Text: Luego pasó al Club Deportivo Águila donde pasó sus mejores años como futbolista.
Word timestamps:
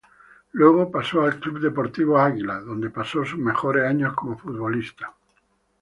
Luego 0.53 0.89
pasó 0.89 1.21
al 1.21 1.39
Club 1.39 1.59
Deportivo 1.59 2.17
Águila 2.17 2.59
donde 2.61 2.89
pasó 2.89 3.23
sus 3.23 3.37
mejores 3.37 3.85
años 3.85 4.15
como 4.15 4.35
futbolista. 4.35 5.13